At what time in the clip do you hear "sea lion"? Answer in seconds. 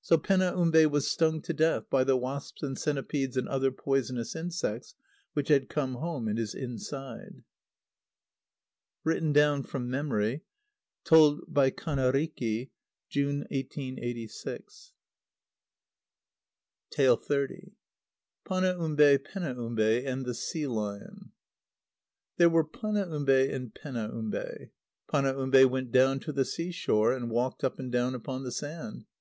20.34-21.30